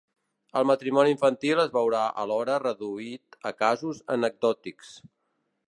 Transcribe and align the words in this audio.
El 0.61 0.63
matrimoni 0.69 1.11
infantil 1.15 1.61
es 1.63 1.69
veurà 1.75 1.99
alhora 2.23 2.57
reduït 2.63 3.39
a 3.51 3.55
casos 3.61 4.01
anecdòtics. 4.19 4.99